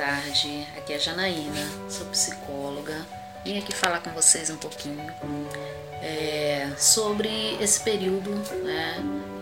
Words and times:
tarde. 0.00 0.66
Aqui 0.78 0.94
é 0.94 0.96
a 0.96 0.98
Janaína, 0.98 1.68
sou 1.90 2.06
psicóloga. 2.06 3.06
Vim 3.44 3.58
aqui 3.58 3.74
falar 3.74 4.00
com 4.00 4.10
vocês 4.12 4.48
um 4.48 4.56
pouquinho 4.56 4.98
é, 6.02 6.70
sobre 6.78 7.58
esse 7.60 7.80
período 7.80 8.30
né, 8.64 8.96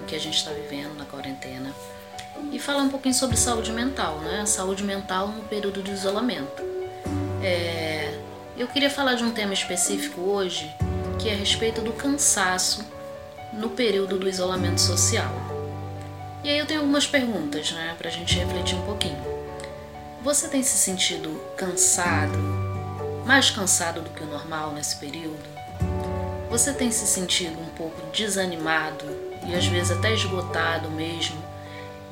que 0.08 0.16
a 0.16 0.18
gente 0.18 0.36
está 0.36 0.50
vivendo 0.50 0.96
na 0.98 1.04
quarentena 1.04 1.72
e 2.50 2.58
falar 2.58 2.82
um 2.82 2.88
pouquinho 2.88 3.14
sobre 3.14 3.36
saúde 3.36 3.72
mental, 3.72 4.18
né? 4.18 4.44
Saúde 4.46 4.82
mental 4.82 5.28
no 5.28 5.44
período 5.44 5.80
de 5.80 5.92
isolamento. 5.92 6.62
É, 7.40 8.18
eu 8.56 8.66
queria 8.66 8.90
falar 8.90 9.14
de 9.14 9.22
um 9.22 9.30
tema 9.30 9.54
específico 9.54 10.20
hoje 10.22 10.74
que 11.20 11.28
é 11.28 11.34
a 11.34 11.36
respeito 11.36 11.80
do 11.80 11.92
cansaço 11.92 12.84
no 13.52 13.70
período 13.70 14.18
do 14.18 14.28
isolamento 14.28 14.80
social. 14.80 15.32
E 16.42 16.48
aí 16.48 16.58
eu 16.58 16.66
tenho 16.66 16.80
algumas 16.80 17.06
perguntas, 17.06 17.70
né, 17.70 17.94
para 17.96 18.08
a 18.08 18.12
gente 18.12 18.36
refletir 18.36 18.76
um 18.76 18.82
pouquinho. 18.82 19.37
Você 20.22 20.48
tem 20.48 20.64
se 20.64 20.76
sentido 20.76 21.40
cansado, 21.56 22.36
mais 23.24 23.50
cansado 23.50 24.02
do 24.02 24.10
que 24.10 24.22
o 24.22 24.26
normal 24.26 24.72
nesse 24.72 24.96
período? 24.96 25.44
Você 26.50 26.72
tem 26.72 26.90
se 26.90 27.06
sentido 27.06 27.56
um 27.60 27.68
pouco 27.76 28.04
desanimado 28.10 29.04
e 29.46 29.54
às 29.54 29.66
vezes 29.66 29.92
até 29.92 30.12
esgotado 30.12 30.90
mesmo? 30.90 31.40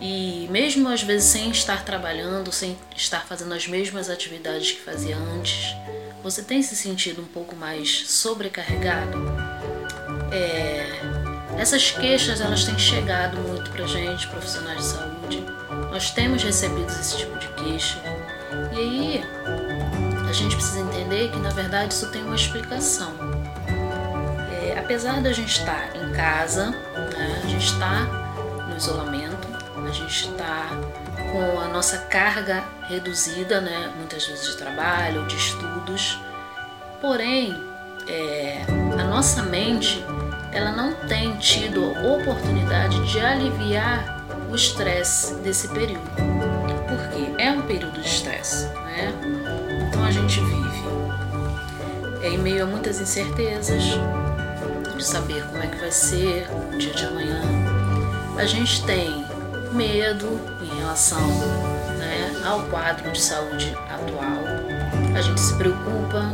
E 0.01 0.47
mesmo 0.51 0.89
às 0.89 1.03
vezes 1.03 1.29
sem 1.29 1.51
estar 1.51 1.85
trabalhando, 1.85 2.53
sem 2.53 2.79
estar 2.95 3.27
fazendo 3.27 3.53
as 3.55 3.67
mesmas 3.67 4.09
atividades 4.09 4.71
que 4.71 4.81
fazia 4.81 5.17
antes, 5.17 5.75
você 6.23 6.43
tem 6.43 6.63
se 6.63 6.77
sentido 6.77 7.23
um 7.23 7.27
pouco 7.27 7.57
mais 7.57 8.09
sobrecarregado? 8.09 9.19
É, 10.31 11.01
essas 11.59 11.91
queixas 11.91 12.41
elas 12.41 12.65
têm 12.65 12.79
chegado 12.79 13.37
muito 13.39 13.71
pra 13.73 13.85
gente, 13.87 14.29
profissionais 14.29 14.79
de 14.79 14.85
saúde 14.85 15.16
nós 15.91 16.11
temos 16.11 16.43
recebido 16.43 16.89
esse 16.89 17.19
tipo 17.19 17.39
de 17.39 17.49
queixa. 17.49 17.99
E 18.73 18.79
aí 18.79 19.25
a 20.29 20.33
gente 20.33 20.57
precisa 20.57 20.81
entender 20.81 21.31
que 21.31 21.39
na 21.39 21.51
verdade 21.51 21.93
isso 21.93 22.11
tem 22.11 22.23
uma 22.23 22.35
explicação. 22.35 23.13
É, 24.51 24.79
apesar 24.79 25.23
da 25.23 25.33
gente 25.33 25.59
estar 25.59 25.95
em 25.97 26.13
casa, 26.13 26.71
né, 26.71 27.41
a 27.43 27.47
gente 27.47 27.67
está 27.67 28.03
no 28.69 28.77
isolamento, 28.77 29.49
a 29.87 29.93
gente 29.93 30.29
está 30.29 30.69
com 31.33 31.61
a 31.61 31.69
nossa 31.69 31.99
carga 31.99 32.65
reduzida, 32.89 33.61
né, 33.61 33.93
muitas 33.97 34.27
vezes 34.27 34.47
de 34.47 34.57
trabalho, 34.57 35.27
de 35.27 35.37
estudos. 35.37 36.19
Porém, 37.01 37.57
é, 38.09 38.63
a 38.99 39.05
nossa 39.05 39.43
mente 39.43 40.05
ela 40.53 40.73
não 40.73 40.93
tem 41.07 41.37
tido 41.37 41.93
oportunidade 42.15 43.05
de 43.11 43.21
aliviar 43.21 44.16
estresse 44.57 45.35
desse 45.37 45.69
período. 45.69 46.11
Porque 46.89 47.43
é 47.43 47.53
um 47.53 47.63
período 47.63 48.01
de 48.01 48.09
estresse, 48.09 48.67
né? 48.67 49.15
Então 49.89 50.05
a 50.05 50.11
gente 50.11 50.41
vive 50.41 50.67
é 52.23 52.31
em 52.31 52.39
meio 52.39 52.65
a 52.65 52.67
muitas 52.67 53.01
incertezas 53.01 53.83
de 54.97 55.05
saber 55.05 55.45
como 55.47 55.63
é 55.63 55.67
que 55.69 55.77
vai 55.77 55.93
ser 55.93 56.49
o 56.51 56.77
dia 56.77 56.93
de 56.93 57.05
amanhã. 57.05 57.41
A 58.37 58.45
gente 58.45 58.85
tem 58.85 59.25
medo 59.73 60.27
em 60.61 60.79
relação 60.81 61.21
né, 61.99 62.43
ao 62.45 62.63
quadro 62.65 63.13
de 63.13 63.21
saúde 63.21 63.77
atual. 63.89 64.43
A 65.17 65.21
gente 65.21 65.41
se 65.41 65.55
preocupa, 65.55 66.33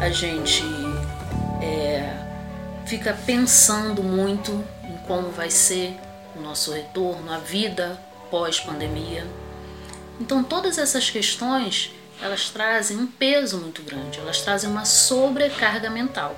a 0.00 0.10
gente 0.10 0.64
é, 1.62 2.12
fica 2.84 3.16
pensando 3.24 4.02
muito 4.02 4.64
em 4.82 4.96
como 5.06 5.30
vai 5.30 5.50
ser 5.50 5.96
nosso 6.40 6.72
retorno, 6.72 7.32
a 7.32 7.38
vida 7.38 8.00
pós-pandemia. 8.30 9.26
Então 10.20 10.42
todas 10.42 10.78
essas 10.78 11.10
questões 11.10 11.92
elas 12.22 12.50
trazem 12.50 12.98
um 12.98 13.06
peso 13.06 13.58
muito 13.58 13.82
grande, 13.82 14.18
elas 14.18 14.40
trazem 14.42 14.68
uma 14.68 14.84
sobrecarga 14.84 15.88
mental. 15.88 16.36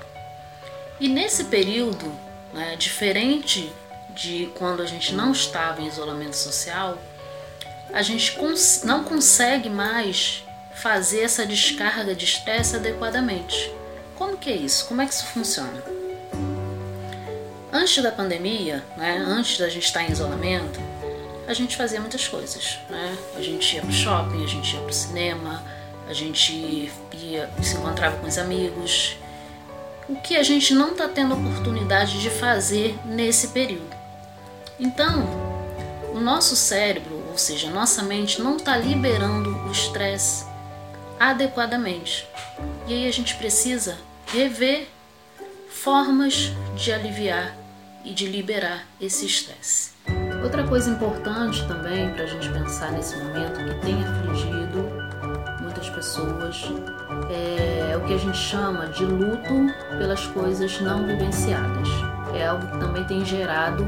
E 0.99 1.09
nesse 1.09 1.45
período, 1.45 2.05
né, 2.53 2.75
diferente 2.77 3.69
de 4.15 4.49
quando 4.55 4.81
a 4.81 4.85
gente 4.85 5.13
não 5.13 5.31
estava 5.31 5.81
em 5.81 5.87
isolamento 5.87 6.37
social, 6.37 6.97
a 7.91 8.01
gente 8.01 8.31
cons 8.33 8.83
não 8.83 9.03
consegue 9.03 9.69
mais 9.69 10.43
fazer 10.75 11.21
essa 11.21 11.45
descarga 11.45 12.15
de 12.15 12.25
estresse 12.25 12.75
adequadamente. 12.75 13.71
Como 14.15 14.37
que 14.37 14.49
é 14.49 14.55
isso? 14.55 14.85
Como 14.87 15.01
é 15.01 15.05
que 15.05 15.13
isso 15.13 15.25
funciona? 15.25 16.02
Antes 17.73 18.03
da 18.03 18.11
pandemia, 18.11 18.83
né, 18.95 19.17
antes 19.17 19.57
da 19.57 19.67
gente 19.67 19.85
estar 19.87 20.03
em 20.03 20.11
isolamento, 20.11 20.79
a 21.47 21.55
gente 21.55 21.75
fazia 21.75 21.99
muitas 21.99 22.27
coisas. 22.27 22.77
Né? 22.87 23.17
A 23.35 23.41
gente 23.41 23.75
ia 23.75 23.81
pro 23.81 23.91
shopping, 23.91 24.43
a 24.43 24.47
gente 24.47 24.75
ia 24.75 24.81
pro 24.83 24.93
cinema, 24.93 25.63
a 26.07 26.13
gente 26.13 26.53
ia, 26.53 27.49
se 27.63 27.75
encontrava 27.75 28.17
com 28.17 28.27
os 28.27 28.37
amigos. 28.37 29.17
O 30.07 30.15
que 30.17 30.35
a 30.35 30.43
gente 30.43 30.75
não 30.75 30.91
está 30.91 31.07
tendo 31.07 31.33
oportunidade 31.33 32.21
de 32.21 32.29
fazer 32.29 32.95
nesse 33.05 33.47
período. 33.47 33.95
Então, 34.79 35.23
o 36.13 36.19
nosso 36.19 36.55
cérebro, 36.55 37.23
ou 37.31 37.39
seja, 37.39 37.69
a 37.69 37.71
nossa 37.71 38.03
mente, 38.03 38.39
não 38.39 38.57
está 38.57 38.77
liberando 38.77 39.49
o 39.49 39.71
estresse 39.71 40.45
adequadamente. 41.19 42.27
E 42.87 42.93
aí 42.93 43.07
a 43.07 43.11
gente 43.11 43.33
precisa 43.33 43.97
rever 44.27 44.87
formas 45.67 46.51
de 46.75 46.91
aliviar 46.91 47.62
e 48.03 48.13
de 48.13 48.27
liberar 48.27 48.85
esse 48.99 49.25
estresse. 49.25 49.91
Outra 50.43 50.63
coisa 50.67 50.89
importante 50.89 51.65
também 51.67 52.11
para 52.13 52.23
a 52.23 52.27
gente 52.27 52.49
pensar 52.49 52.91
nesse 52.91 53.15
momento 53.17 53.63
que 53.63 53.85
tem 53.85 54.03
afligido 54.03 54.89
muitas 55.61 55.89
pessoas 55.89 56.61
é 57.29 57.95
o 57.95 58.01
que 58.05 58.13
a 58.13 58.17
gente 58.17 58.37
chama 58.37 58.87
de 58.87 59.05
luto 59.05 59.73
pelas 59.97 60.27
coisas 60.27 60.79
não 60.81 61.05
vivenciadas. 61.05 61.87
É 62.35 62.47
algo 62.47 62.67
que 62.67 62.77
também 62.79 63.03
tem 63.05 63.23
gerado 63.23 63.85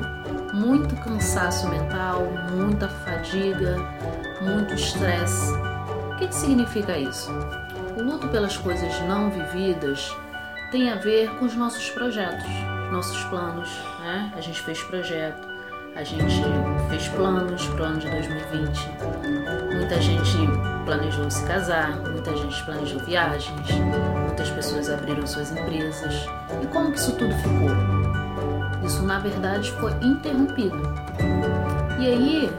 muito 0.54 0.96
cansaço 0.96 1.68
mental, 1.68 2.24
muita 2.52 2.88
fadiga, 2.88 3.78
muito 4.42 4.74
estresse. 4.74 5.52
O 6.14 6.16
que, 6.18 6.28
que 6.28 6.36
significa 6.36 6.98
isso? 6.98 7.30
O 7.98 8.02
luto 8.02 8.28
pelas 8.30 8.56
coisas 8.56 8.98
não 9.02 9.30
vividas 9.30 10.16
tem 10.72 10.90
a 10.90 10.96
ver 10.96 11.30
com 11.38 11.46
os 11.46 11.56
nossos 11.56 11.90
projetos, 11.90 12.48
nossos 12.92 13.24
planos, 13.26 13.70
né? 14.00 14.32
A 14.36 14.42
gente 14.42 14.62
fez 14.62 14.82
projeto, 14.84 15.48
a 15.96 16.04
gente 16.04 16.42
fez 16.90 17.08
planos 17.10 17.66
para 17.68 17.82
o 17.82 17.86
ano 17.86 18.00
de 18.00 18.10
2020. 18.10 18.90
Muita 19.76 20.02
gente 20.02 20.38
planejou 20.86 21.30
se 21.32 21.46
casar, 21.46 21.96
muita 22.02 22.36
gente 22.36 22.64
planejou 22.64 23.00
viagens, 23.00 23.72
muitas 24.26 24.50
pessoas 24.50 24.90
abriram 24.90 25.26
suas 25.26 25.52
empresas. 25.52 26.28
E 26.62 26.68
como 26.68 26.92
que 26.92 27.00
isso 27.00 27.16
tudo 27.16 27.34
ficou? 27.36 28.86
Isso 28.86 29.04
na 29.04 29.20
verdade 29.20 29.72
foi 29.74 29.92
interrompido. 30.02 30.78
E 32.00 32.08
aí, 32.08 32.52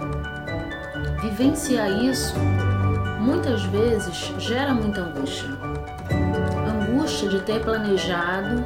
vivenciar 1.21 1.91
isso 2.03 2.35
muitas 3.21 3.65
vezes 3.65 4.33
gera 4.39 4.73
muita 4.73 5.03
angústia. 5.03 5.49
Angústia 6.67 7.29
de 7.29 7.41
ter 7.41 7.61
planejado 7.61 8.65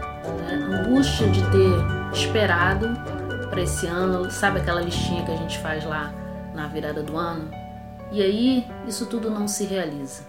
angústia 0.90 1.28
de 1.28 1.40
ter 1.52 2.12
esperado 2.12 2.88
para 3.48 3.62
esse 3.62 3.86
ano, 3.86 4.28
sabe 4.28 4.58
aquela 4.58 4.80
listinha 4.80 5.24
que 5.24 5.30
a 5.30 5.36
gente 5.36 5.56
faz 5.60 5.84
lá 5.84 6.12
na 6.52 6.66
virada 6.66 7.00
do 7.00 7.16
ano? 7.16 7.48
E 8.10 8.20
aí 8.20 8.66
isso 8.88 9.06
tudo 9.06 9.30
não 9.30 9.46
se 9.46 9.64
realiza. 9.64 10.24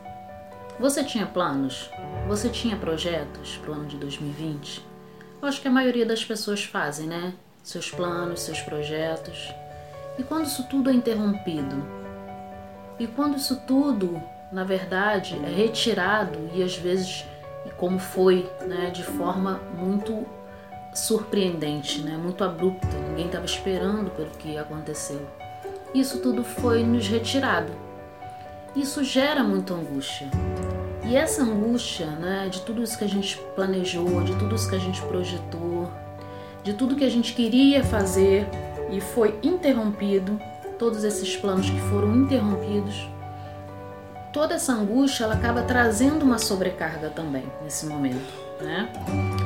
Você 0.80 1.04
tinha 1.04 1.26
planos? 1.26 1.90
Você 2.28 2.48
tinha 2.48 2.78
projetos 2.78 3.58
para 3.58 3.72
o 3.72 3.74
ano 3.74 3.88
de 3.88 3.98
2020? 3.98 4.86
Eu 5.42 5.48
acho 5.48 5.60
que 5.60 5.68
a 5.68 5.72
maioria 5.72 6.06
das 6.06 6.24
pessoas 6.24 6.64
fazem, 6.64 7.08
né? 7.08 7.34
Seus 7.64 7.90
planos, 7.90 8.42
seus 8.42 8.62
projetos. 8.62 9.52
E 10.20 10.22
quando 10.22 10.46
isso 10.46 10.68
tudo 10.70 10.92
é 10.92 10.94
interrompido? 10.94 11.84
E 13.00 13.08
quando 13.08 13.36
isso 13.36 13.60
tudo, 13.66 14.22
na 14.52 14.64
verdade, 14.64 15.42
é 15.44 15.50
retirado 15.50 16.38
e 16.54 16.62
às 16.62 16.78
vezes 16.78 17.26
como 17.78 17.98
foi, 17.98 18.48
né, 18.68 18.92
de 18.92 19.04
forma 19.04 19.60
muito 19.76 20.24
surpreendente, 20.94 22.02
né, 22.02 22.18
muito 22.18 22.44
abrupta. 22.44 22.88
Ninguém 23.10 23.28
estava 23.28 23.46
esperando 23.46 24.12
pelo 24.12 24.30
que 24.32 24.58
aconteceu. 24.58 25.22
Isso 25.94 26.20
tudo 26.20 26.44
foi 26.44 26.84
nos 26.84 27.08
retirado. 27.08 27.72
Isso 28.76 29.04
gera 29.04 29.44
muita 29.44 29.74
angústia. 29.74 30.30
E 31.06 31.16
essa 31.16 31.44
angústia, 31.44 32.08
né, 32.08 32.48
de 32.50 32.62
tudo 32.62 32.82
isso 32.82 32.98
que 32.98 33.04
a 33.04 33.10
gente 33.10 33.38
planejou, 33.56 34.22
de 34.24 34.36
tudo 34.38 34.56
isso 34.56 34.70
que 34.70 34.76
a 34.76 34.80
gente 34.80 35.02
projetou, 35.02 35.92
de 36.64 36.74
tudo 36.74 36.96
que 36.96 37.04
a 37.04 37.10
gente 37.10 37.34
queria 37.34 37.84
fazer 37.84 38.48
e 38.92 39.02
foi 39.02 39.38
interrompido, 39.44 40.40
todos 40.78 41.04
esses 41.04 41.36
planos 41.36 41.70
que 41.70 41.80
foram 41.82 42.16
interrompidos, 42.16 43.08
toda 44.32 44.56
essa 44.56 44.74
angústia 44.74 45.26
ela 45.26 45.36
acaba 45.36 45.62
trazendo 45.64 46.24
uma 46.24 46.38
sobrecarga 46.38 47.10
também 47.10 47.44
nesse 47.64 47.86
momento, 47.86 48.34
né? 48.62 48.92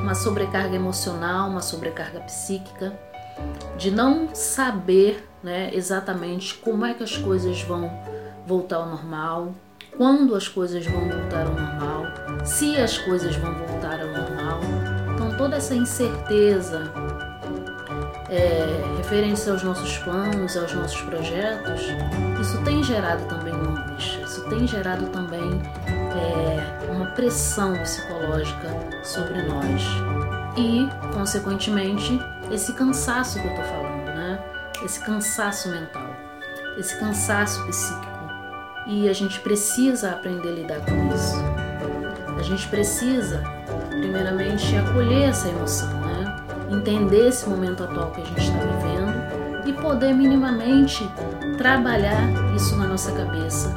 Uma 0.00 0.14
sobrecarga 0.14 0.74
emocional, 0.74 1.48
uma 1.48 1.62
sobrecarga 1.62 2.20
psíquica, 2.20 2.92
de 3.76 3.90
não 3.90 4.34
saber, 4.34 5.28
né, 5.42 5.70
exatamente 5.72 6.54
como 6.54 6.84
é 6.86 6.94
que 6.94 7.02
as 7.02 7.16
coisas 7.16 7.60
vão 7.62 7.90
voltar 8.46 8.76
ao 8.76 8.86
normal, 8.86 9.54
quando 9.96 10.34
as 10.34 10.48
coisas 10.48 10.86
vão 10.86 11.08
voltar 11.08 11.46
ao 11.46 11.52
normal, 11.52 12.04
se 12.44 12.76
as 12.76 12.96
coisas 12.98 13.34
vão 13.36 13.54
voltar 13.54 14.00
ao 14.00 14.08
normal. 14.08 14.60
Então, 15.14 15.36
toda 15.36 15.56
essa 15.56 15.74
incerteza 15.74 16.92
é, 18.28 18.96
referente 18.96 19.48
aos 19.48 19.62
nossos 19.62 19.98
planos, 19.98 20.56
aos 20.56 20.72
nossos 20.74 21.00
projetos, 21.02 21.82
isso 22.40 22.62
tem 22.64 22.82
gerado 22.82 23.24
também 23.26 23.45
tem 24.48 24.66
gerado 24.66 25.06
também 25.06 25.60
é, 25.88 26.90
uma 26.92 27.06
pressão 27.06 27.74
psicológica 27.74 28.68
sobre 29.02 29.42
nós 29.42 29.82
e, 30.56 30.88
consequentemente, 31.12 32.18
esse 32.50 32.72
cansaço 32.72 33.40
que 33.40 33.46
eu 33.46 33.50
estou 33.50 33.64
falando, 33.64 34.04
né? 34.06 34.38
Esse 34.84 35.00
cansaço 35.04 35.68
mental, 35.68 36.08
esse 36.78 36.98
cansaço 36.98 37.64
psíquico. 37.66 38.16
E 38.86 39.08
a 39.08 39.12
gente 39.12 39.40
precisa 39.40 40.12
aprender 40.12 40.48
a 40.48 40.52
lidar 40.52 40.80
com 40.80 41.14
isso. 41.14 41.36
A 42.38 42.42
gente 42.42 42.68
precisa, 42.68 43.42
primeiramente, 43.90 44.76
acolher 44.76 45.30
essa 45.30 45.48
emoção, 45.48 45.88
né? 46.00 46.36
Entender 46.70 47.28
esse 47.28 47.48
momento 47.48 47.82
atual 47.82 48.10
que 48.12 48.20
a 48.20 48.24
gente 48.24 48.40
está 48.40 48.58
vivendo 48.58 49.66
e 49.66 49.72
poder 49.72 50.14
minimamente 50.14 51.08
trabalhar 51.58 52.22
isso 52.54 52.76
na 52.76 52.86
nossa 52.86 53.10
cabeça, 53.12 53.74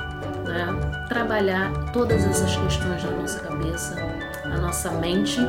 né? 0.50 0.68
Trabalhar 1.08 1.72
todas 1.94 2.26
essas 2.26 2.56
questões 2.56 3.04
na 3.04 3.12
nossa 3.12 3.40
cabeça, 3.40 3.96
na 4.46 4.58
nossa 4.58 4.92
mente, 4.92 5.40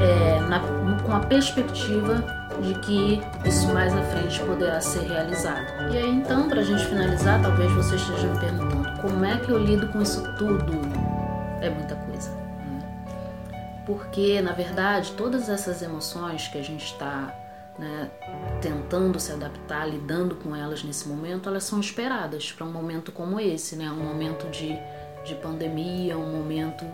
é, 0.00 0.40
na, 0.40 0.60
com 1.02 1.12
a 1.12 1.20
perspectiva 1.20 2.22
de 2.60 2.74
que 2.80 3.22
isso 3.44 3.72
mais 3.72 3.94
à 3.94 4.02
frente 4.02 4.40
poderá 4.40 4.80
ser 4.80 5.06
realizado. 5.08 5.92
E 5.92 5.98
aí 5.98 6.10
então, 6.10 6.48
para 6.48 6.60
a 6.60 6.64
gente 6.64 6.84
finalizar, 6.86 7.40
talvez 7.40 7.70
você 7.72 7.96
esteja 7.96 8.26
me 8.26 8.38
perguntando 8.38 9.00
como 9.00 9.24
é 9.24 9.38
que 9.38 9.50
eu 9.50 9.58
lido 9.58 9.88
com 9.88 10.00
isso 10.02 10.22
tudo? 10.36 10.72
É 11.60 11.70
muita 11.70 11.94
coisa. 11.94 12.30
Porque, 13.86 14.40
na 14.40 14.52
verdade, 14.52 15.12
todas 15.12 15.48
essas 15.48 15.82
emoções 15.82 16.48
que 16.48 16.58
a 16.58 16.62
gente 16.62 16.84
está 16.86 17.34
né, 17.78 18.10
tentando 18.60 19.18
se 19.18 19.32
adaptar, 19.32 19.88
lidando 19.88 20.36
com 20.36 20.54
elas 20.54 20.82
nesse 20.84 21.08
momento, 21.08 21.48
elas 21.48 21.64
são 21.64 21.80
esperadas 21.80 22.52
para 22.52 22.64
um 22.64 22.72
momento 22.72 23.10
como 23.10 23.40
esse, 23.40 23.76
né? 23.76 23.90
um 23.90 24.02
momento 24.02 24.48
de, 24.50 24.78
de 25.24 25.34
pandemia, 25.34 26.16
um 26.16 26.30
momento 26.30 26.84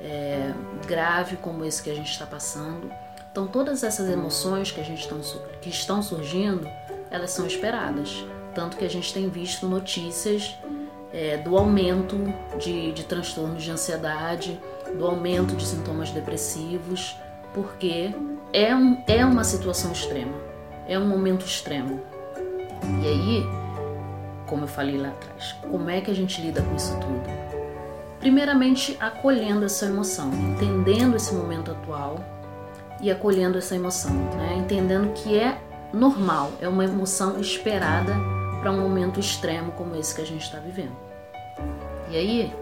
é, 0.00 0.52
grave 0.86 1.36
como 1.36 1.64
esse 1.64 1.82
que 1.82 1.90
a 1.90 1.94
gente 1.94 2.10
está 2.10 2.26
passando. 2.26 2.90
Então, 3.30 3.46
todas 3.46 3.82
essas 3.82 4.08
emoções 4.10 4.70
que, 4.70 4.80
a 4.80 4.84
gente 4.84 5.08
tão, 5.08 5.20
que 5.60 5.70
estão 5.70 6.02
surgindo, 6.02 6.68
elas 7.10 7.30
são 7.30 7.46
esperadas. 7.46 8.24
Tanto 8.54 8.76
que 8.76 8.84
a 8.84 8.90
gente 8.90 9.12
tem 9.14 9.28
visto 9.30 9.66
notícias 9.66 10.54
é, 11.12 11.38
do 11.38 11.56
aumento 11.56 12.16
de, 12.58 12.92
de 12.92 13.04
transtornos 13.04 13.62
de 13.62 13.70
ansiedade, 13.70 14.60
do 14.98 15.06
aumento 15.06 15.54
de 15.56 15.64
sintomas 15.64 16.10
depressivos, 16.10 17.16
porque 17.54 18.14
é, 18.52 18.74
um, 18.74 19.02
é 19.06 19.24
uma 19.24 19.44
situação 19.44 19.92
extrema, 19.92 20.34
é 20.86 20.98
um 20.98 21.06
momento 21.06 21.44
extremo. 21.44 22.00
E 23.02 23.06
aí, 23.06 23.46
como 24.46 24.64
eu 24.64 24.68
falei 24.68 24.98
lá 24.98 25.08
atrás, 25.08 25.54
como 25.70 25.88
é 25.88 26.00
que 26.00 26.10
a 26.10 26.14
gente 26.14 26.40
lida 26.40 26.62
com 26.62 26.74
isso 26.74 26.92
tudo? 27.00 27.22
Primeiramente, 28.18 28.96
acolhendo 29.00 29.64
essa 29.64 29.86
emoção, 29.86 30.30
entendendo 30.32 31.16
esse 31.16 31.34
momento 31.34 31.70
atual 31.70 32.16
e 33.00 33.10
acolhendo 33.10 33.58
essa 33.58 33.74
emoção, 33.74 34.12
né? 34.12 34.56
entendendo 34.58 35.12
que 35.12 35.36
é 35.36 35.58
normal, 35.92 36.52
é 36.60 36.68
uma 36.68 36.84
emoção 36.84 37.40
esperada 37.40 38.14
para 38.60 38.70
um 38.70 38.80
momento 38.80 39.18
extremo 39.18 39.72
como 39.72 39.96
esse 39.96 40.14
que 40.14 40.22
a 40.22 40.26
gente 40.26 40.42
está 40.42 40.58
vivendo. 40.58 40.96
E 42.08 42.16
aí, 42.16 42.54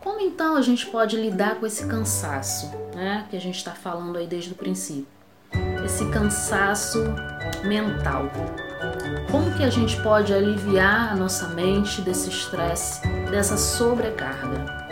como 0.00 0.20
então 0.20 0.56
a 0.56 0.62
gente 0.62 0.86
pode 0.86 1.16
lidar 1.16 1.56
com 1.56 1.66
esse 1.66 1.86
cansaço, 1.86 2.70
né? 2.94 3.26
Que 3.30 3.36
a 3.36 3.40
gente 3.40 3.56
está 3.56 3.72
falando 3.72 4.16
aí 4.16 4.26
desde 4.26 4.52
o 4.52 4.54
princípio, 4.54 5.06
esse 5.84 6.04
cansaço 6.10 7.02
mental. 7.64 8.30
Como 9.30 9.52
que 9.56 9.64
a 9.64 9.70
gente 9.70 10.00
pode 10.02 10.32
aliviar 10.32 11.12
a 11.12 11.16
nossa 11.16 11.48
mente 11.48 12.00
desse 12.00 12.30
estresse, 12.30 13.06
dessa 13.30 13.56
sobrecarga? 13.56 14.88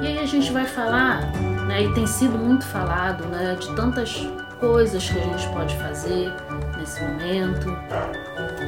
E 0.00 0.06
aí 0.06 0.18
a 0.18 0.26
gente 0.26 0.52
vai 0.52 0.64
falar, 0.64 1.30
né, 1.66 1.84
e 1.84 1.94
tem 1.94 2.06
sido 2.06 2.36
muito 2.36 2.66
falado, 2.66 3.24
né, 3.26 3.56
de 3.58 3.74
tantas 3.74 4.26
coisas 4.58 5.08
que 5.08 5.18
a 5.18 5.22
gente 5.22 5.48
pode 5.48 5.76
fazer 5.76 6.32
nesse 6.78 7.02
momento, 7.02 7.66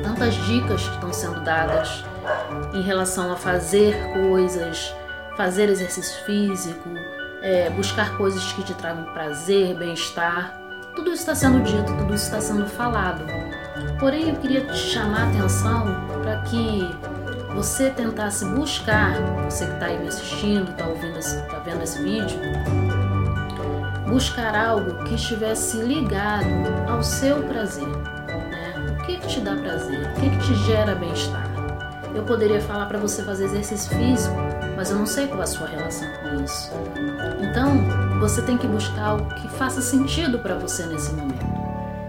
tantas 0.02 0.34
dicas 0.34 0.86
que 0.86 0.94
estão 0.94 1.12
sendo 1.12 1.40
dadas 1.40 2.04
em 2.74 2.82
relação 2.82 3.32
a 3.32 3.36
fazer 3.36 3.96
coisas, 4.12 4.94
fazer 5.36 5.68
exercício 5.68 6.24
físico, 6.24 6.88
é, 7.42 7.70
buscar 7.70 8.16
coisas 8.16 8.52
que 8.52 8.62
te 8.62 8.74
tragam 8.74 9.04
prazer, 9.12 9.76
bem-estar. 9.76 10.58
Tudo 10.94 11.10
isso 11.10 11.20
está 11.20 11.34
sendo 11.34 11.62
dito, 11.62 11.94
tudo 11.98 12.14
isso 12.14 12.24
está 12.24 12.40
sendo 12.40 12.66
falado. 12.66 13.24
Porém, 14.00 14.30
eu 14.30 14.36
queria 14.36 14.62
te 14.62 14.76
chamar 14.76 15.26
a 15.26 15.28
atenção 15.28 15.84
para 16.22 16.38
que 16.42 16.88
você 17.54 17.90
tentasse 17.90 18.44
buscar, 18.44 19.14
você 19.44 19.66
que 19.66 19.72
está 19.72 19.86
aí 19.86 19.98
me 19.98 20.08
assistindo, 20.08 20.70
está 20.70 20.86
ouvindo, 20.86 21.18
está 21.18 21.58
vendo 21.60 21.82
esse 21.82 22.02
vídeo, 22.02 22.38
buscar 24.06 24.54
algo 24.54 25.04
que 25.04 25.14
estivesse 25.14 25.78
ligado 25.78 26.46
ao 26.88 27.02
seu 27.02 27.42
prazer. 27.44 27.88
Né? 27.88 28.98
O 28.98 29.04
que, 29.04 29.18
que 29.18 29.26
te 29.26 29.40
dá 29.40 29.54
prazer? 29.56 30.10
O 30.10 30.20
que, 30.20 30.30
que 30.30 30.38
te 30.38 30.54
gera 30.66 30.94
bem-estar? 30.94 31.45
Eu 32.16 32.24
poderia 32.24 32.62
falar 32.62 32.86
para 32.86 32.98
você 32.98 33.22
fazer 33.22 33.44
exercício 33.44 33.94
físico, 33.94 34.34
mas 34.74 34.90
eu 34.90 34.96
não 34.96 35.04
sei 35.04 35.26
qual 35.26 35.40
é 35.40 35.42
a 35.42 35.46
sua 35.46 35.66
relação 35.66 36.08
com 36.22 36.42
isso. 36.42 36.70
Então, 37.42 38.18
você 38.18 38.40
tem 38.40 38.56
que 38.56 38.66
buscar 38.66 39.08
algo 39.08 39.34
que 39.34 39.46
faça 39.48 39.82
sentido 39.82 40.38
para 40.38 40.54
você 40.54 40.86
nesse 40.86 41.12
momento. 41.12 41.44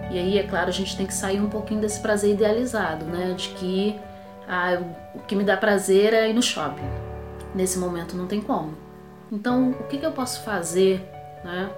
E 0.10 0.18
aí, 0.18 0.40
é 0.40 0.44
claro, 0.44 0.70
a 0.70 0.72
gente 0.72 0.96
tem 0.96 1.06
que 1.06 1.14
sair 1.14 1.42
um 1.42 1.50
pouquinho 1.50 1.82
desse 1.82 2.00
prazer 2.00 2.36
idealizado, 2.36 3.04
né? 3.04 3.34
De 3.36 3.50
que 3.50 4.00
ah, 4.48 4.82
o 5.14 5.20
que 5.20 5.36
me 5.36 5.44
dá 5.44 5.58
prazer 5.58 6.14
é 6.14 6.30
ir 6.30 6.34
no 6.34 6.42
shopping. 6.42 6.90
Nesse 7.54 7.78
momento 7.78 8.16
não 8.16 8.28
tem 8.28 8.40
como. 8.40 8.78
Então, 9.30 9.72
o 9.72 9.84
que, 9.90 9.98
que 9.98 10.06
eu 10.06 10.14
posso 10.14 10.42
fazer, 10.42 11.06
né? 11.44 11.70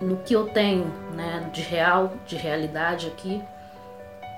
No 0.00 0.16
que 0.16 0.34
eu 0.34 0.48
tenho, 0.48 0.92
né? 1.14 1.48
De 1.52 1.62
real, 1.62 2.14
de 2.26 2.34
realidade 2.34 3.06
aqui. 3.06 3.40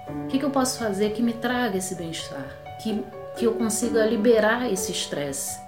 O 0.06 0.26
que, 0.26 0.38
que 0.38 0.44
eu 0.44 0.50
posso 0.50 0.78
fazer 0.78 1.12
que 1.12 1.23
me 1.23 1.32
traga 1.32 1.78
esse 1.78 1.94
bem-estar? 1.94 2.65
Que, 2.86 3.04
que 3.36 3.44
eu 3.44 3.54
consiga 3.54 4.06
liberar 4.06 4.70
esse 4.70 4.92
estresse? 4.92 5.58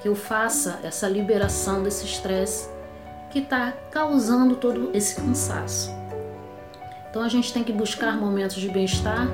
Que 0.00 0.06
eu 0.06 0.14
faça 0.14 0.78
essa 0.84 1.08
liberação 1.08 1.82
desse 1.82 2.04
estresse 2.04 2.68
que 3.28 3.40
está 3.40 3.72
causando 3.90 4.54
todo 4.54 4.90
esse 4.94 5.16
cansaço. 5.16 5.90
Então 7.10 7.24
a 7.24 7.28
gente 7.28 7.52
tem 7.52 7.64
que 7.64 7.72
buscar 7.72 8.16
momentos 8.16 8.54
de 8.54 8.68
bem-estar 8.68 9.26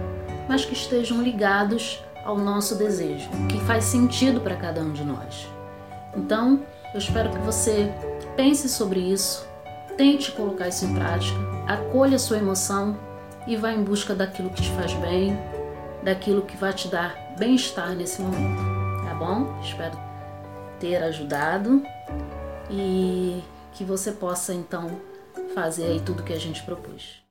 mas 0.49 0.65
que 0.65 0.73
estejam 0.73 1.23
ligados 1.23 2.03
ao 2.25 2.39
nosso 2.39 2.77
desejo, 2.77 3.29
que 3.49 3.61
faz 3.65 3.85
sentido 3.85 4.41
para 4.41 4.57
cada 4.57 4.81
um 4.81 4.93
de 4.93 5.05
nós. 5.05 5.47
Então, 6.17 6.63
eu 6.95 6.99
espero 6.99 7.31
que 7.31 7.39
você 7.39 7.93
pense 8.37 8.69
sobre 8.69 9.01
isso, 9.01 9.47
tente 9.97 10.33
colocar 10.33 10.69
isso 10.69 10.85
em 10.85 10.95
prática, 10.95 11.39
acolha 11.67 12.17
a 12.17 12.19
sua 12.19 12.39
emoção 12.39 12.97
e 13.47 13.57
vá 13.57 13.73
em 13.73 13.83
busca 13.83 14.15
daquilo 14.15 14.51
que 14.51 14.63
te 14.63 14.71
faz 14.71 14.93
bem, 14.95 15.39
daquilo 16.03 16.43
que 16.43 16.57
vai 16.57 16.73
te 16.73 16.89
dar 16.89 17.26
bem-estar 17.39 17.95
nesse 17.95 18.23
momento, 18.23 18.63
tá 19.05 19.15
bom? 19.15 19.61
Espero 19.61 19.99
ter 20.81 20.97
ajudado 20.97 21.83
e 22.71 23.43
que 23.73 23.85
você 23.85 24.13
possa 24.13 24.55
então 24.55 25.01
fazer 25.55 25.85
aí 25.85 26.01
tudo 26.01 26.23
que 26.23 26.33
a 26.33 26.39
gente 26.39 26.63
propôs. 26.63 27.23